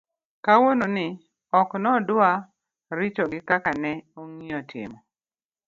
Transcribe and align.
kawuono 0.45 0.85
ni, 0.95 1.07
ok 1.59 1.69
nodwa 1.83 2.29
ritogi 2.97 3.39
kaka 3.49 3.71
ne 3.81 3.91
ong'iyo 4.19 4.59
timo 4.69 4.97